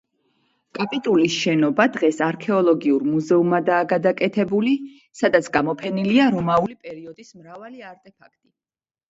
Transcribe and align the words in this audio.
კაპიტულის 0.77 1.33
შენობა 1.41 1.85
დღეს 1.97 2.21
არქეოლოგიურ 2.27 3.05
მუზეუმადაა 3.09 3.85
გადაკეთებული, 3.93 4.73
სადაც 5.21 5.51
გამოფენილია 5.59 6.33
რომაული 6.39 6.81
პერიოდის 6.89 7.31
მრავალი 7.45 7.87
არტეფაქტი. 7.93 8.45